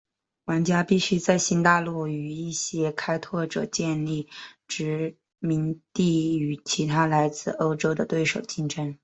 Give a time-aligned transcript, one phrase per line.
[0.45, 4.27] 玩家必须在新大陆与一些开拓者建立
[4.67, 8.97] 殖民地与其他来自欧洲的对手竞争。